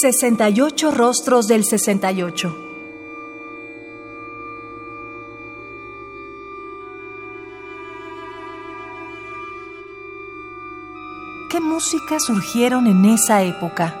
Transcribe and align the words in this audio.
68 0.00 0.90
rostros 0.90 1.46
del 1.46 1.64
68. 1.64 2.56
¿Qué 11.48 11.60
música 11.60 12.18
surgieron 12.18 12.88
en 12.88 13.04
esa 13.04 13.44
época? 13.44 14.00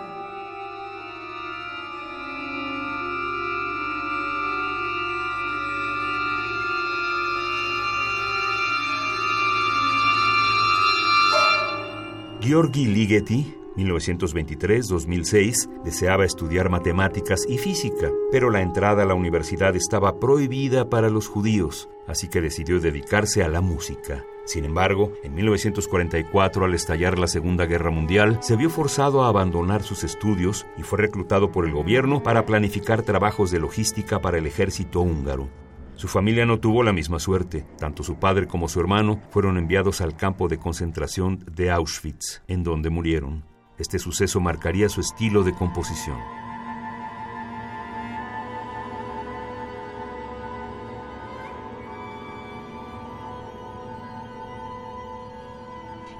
Georgi 12.40 12.86
Ligeti 12.86 13.63
1923-2006 13.76 15.82
deseaba 15.82 16.24
estudiar 16.24 16.70
matemáticas 16.70 17.44
y 17.48 17.58
física, 17.58 18.10
pero 18.30 18.50
la 18.50 18.62
entrada 18.62 19.02
a 19.02 19.06
la 19.06 19.14
universidad 19.14 19.74
estaba 19.76 20.20
prohibida 20.20 20.88
para 20.88 21.10
los 21.10 21.28
judíos, 21.28 21.88
así 22.06 22.28
que 22.28 22.40
decidió 22.40 22.80
dedicarse 22.80 23.42
a 23.42 23.48
la 23.48 23.60
música. 23.60 24.24
Sin 24.44 24.64
embargo, 24.66 25.12
en 25.22 25.34
1944, 25.34 26.66
al 26.66 26.74
estallar 26.74 27.18
la 27.18 27.26
Segunda 27.26 27.64
Guerra 27.64 27.90
Mundial, 27.90 28.38
se 28.42 28.56
vio 28.56 28.68
forzado 28.68 29.24
a 29.24 29.28
abandonar 29.28 29.82
sus 29.82 30.04
estudios 30.04 30.66
y 30.76 30.82
fue 30.82 30.98
reclutado 30.98 31.50
por 31.50 31.64
el 31.64 31.72
gobierno 31.72 32.22
para 32.22 32.44
planificar 32.44 33.02
trabajos 33.02 33.50
de 33.50 33.58
logística 33.58 34.20
para 34.20 34.36
el 34.36 34.46
ejército 34.46 35.00
húngaro. 35.00 35.48
Su 35.96 36.08
familia 36.08 36.44
no 36.44 36.58
tuvo 36.58 36.82
la 36.82 36.92
misma 36.92 37.20
suerte. 37.20 37.64
Tanto 37.78 38.02
su 38.02 38.16
padre 38.16 38.46
como 38.46 38.68
su 38.68 38.80
hermano 38.80 39.22
fueron 39.30 39.56
enviados 39.56 40.00
al 40.00 40.16
campo 40.16 40.48
de 40.48 40.58
concentración 40.58 41.44
de 41.50 41.70
Auschwitz, 41.70 42.42
en 42.48 42.64
donde 42.64 42.90
murieron. 42.90 43.53
Este 43.78 43.98
suceso 43.98 44.40
marcaría 44.40 44.88
su 44.88 45.00
estilo 45.00 45.42
de 45.42 45.54
composición. 45.54 46.18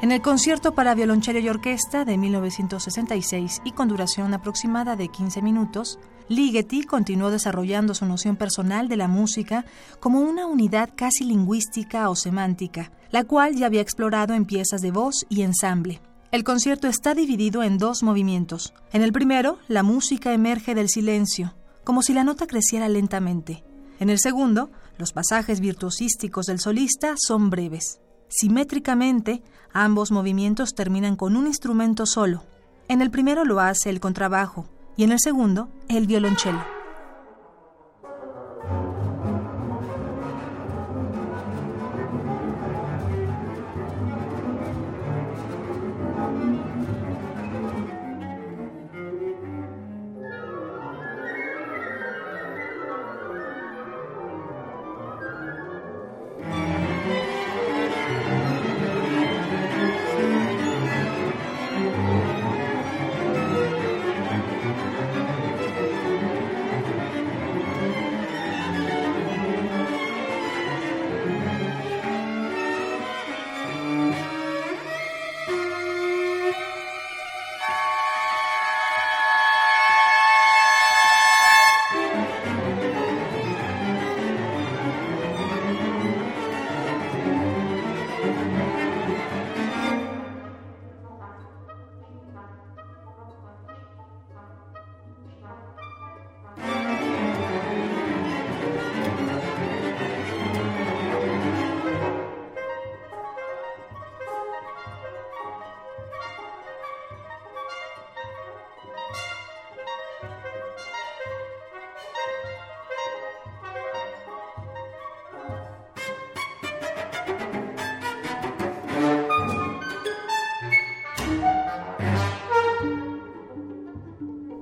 En 0.04 0.12
el 0.12 0.20
concierto 0.20 0.74
para 0.74 0.94
violonchelo 0.94 1.38
y 1.38 1.48
orquesta 1.48 2.04
de 2.04 2.18
1966 2.18 3.62
y 3.64 3.72
con 3.72 3.88
duración 3.88 4.34
aproximada 4.34 4.96
de 4.96 5.08
15 5.08 5.40
minutos, 5.40 5.98
Ligeti 6.28 6.84
continuó 6.84 7.30
desarrollando 7.30 7.94
su 7.94 8.04
noción 8.04 8.36
personal 8.36 8.88
de 8.88 8.98
la 8.98 9.08
música 9.08 9.64
como 10.00 10.20
una 10.20 10.46
unidad 10.46 10.90
casi 10.94 11.24
lingüística 11.24 12.10
o 12.10 12.16
semántica, 12.16 12.92
la 13.12 13.24
cual 13.24 13.54
ya 13.54 13.64
había 13.64 13.80
explorado 13.80 14.34
en 14.34 14.44
piezas 14.44 14.82
de 14.82 14.90
voz 14.90 15.24
y 15.30 15.40
ensamble. 15.40 16.02
El 16.34 16.42
concierto 16.42 16.88
está 16.88 17.14
dividido 17.14 17.62
en 17.62 17.78
dos 17.78 18.02
movimientos. 18.02 18.74
En 18.92 19.02
el 19.02 19.12
primero, 19.12 19.60
la 19.68 19.84
música 19.84 20.32
emerge 20.32 20.74
del 20.74 20.88
silencio, 20.88 21.54
como 21.84 22.02
si 22.02 22.12
la 22.12 22.24
nota 22.24 22.48
creciera 22.48 22.88
lentamente. 22.88 23.62
En 24.00 24.10
el 24.10 24.18
segundo, 24.18 24.68
los 24.98 25.12
pasajes 25.12 25.60
virtuosísticos 25.60 26.46
del 26.46 26.58
solista 26.58 27.14
son 27.16 27.50
breves. 27.50 28.00
Simétricamente, 28.26 29.44
ambos 29.72 30.10
movimientos 30.10 30.74
terminan 30.74 31.14
con 31.14 31.36
un 31.36 31.46
instrumento 31.46 32.04
solo. 32.04 32.42
En 32.88 33.00
el 33.00 33.12
primero 33.12 33.44
lo 33.44 33.60
hace 33.60 33.88
el 33.88 34.00
contrabajo 34.00 34.66
y 34.96 35.04
en 35.04 35.12
el 35.12 35.20
segundo 35.20 35.68
el 35.88 36.08
violonchelo. 36.08 36.73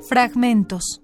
Fragmentos. 0.09 1.01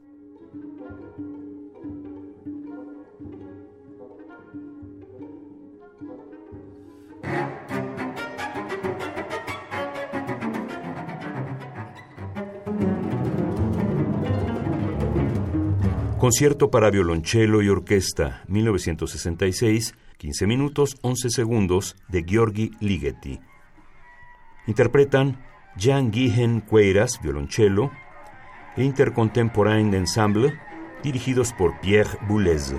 Concierto 16.18 16.70
para 16.70 16.90
violonchelo 16.90 17.62
y 17.62 17.68
orquesta, 17.68 18.42
1966, 18.48 19.94
15 20.16 20.46
minutos 20.48 20.96
11 21.02 21.30
segundos, 21.30 21.96
de 22.08 22.24
Georgi 22.26 22.72
Ligeti. 22.80 23.38
Interpretan 24.66 25.40
Jan 25.78 26.12
Gihen 26.12 26.60
Cueiras, 26.60 27.20
violonchelo, 27.22 27.92
Intercontemporain 28.78 29.92
Ensemble, 29.92 30.56
dirigidos 31.02 31.52
por 31.52 31.78
Pierre 31.80 32.10
Boulez. 32.28 32.74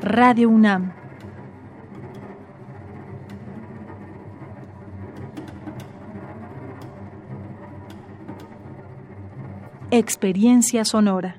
Radio 0.00 0.48
UNAM 0.48 1.05
Experiencia 9.92 10.84
Sonora. 10.84 11.36